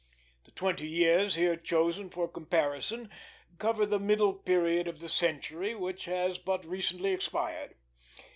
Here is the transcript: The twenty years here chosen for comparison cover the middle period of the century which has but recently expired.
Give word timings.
The 0.45 0.51
twenty 0.53 0.87
years 0.87 1.35
here 1.35 1.55
chosen 1.55 2.09
for 2.09 2.27
comparison 2.27 3.07
cover 3.59 3.85
the 3.85 3.99
middle 3.99 4.33
period 4.33 4.87
of 4.87 4.99
the 4.99 5.09
century 5.09 5.75
which 5.75 6.05
has 6.05 6.39
but 6.39 6.65
recently 6.65 7.11
expired. 7.11 7.75